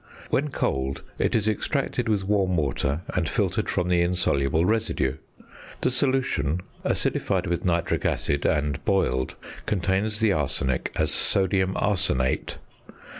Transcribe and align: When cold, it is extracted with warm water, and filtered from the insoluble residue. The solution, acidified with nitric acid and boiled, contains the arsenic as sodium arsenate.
When 0.31 0.49
cold, 0.49 1.03
it 1.19 1.35
is 1.35 1.47
extracted 1.47 2.09
with 2.09 2.23
warm 2.23 2.57
water, 2.57 3.01
and 3.13 3.29
filtered 3.29 3.69
from 3.69 3.87
the 3.87 4.01
insoluble 4.01 4.65
residue. 4.65 5.17
The 5.81 5.91
solution, 5.91 6.61
acidified 6.83 7.45
with 7.45 7.65
nitric 7.65 8.03
acid 8.03 8.43
and 8.43 8.83
boiled, 8.83 9.35
contains 9.67 10.17
the 10.17 10.31
arsenic 10.31 10.91
as 10.95 11.11
sodium 11.11 11.73
arsenate. 11.75 12.57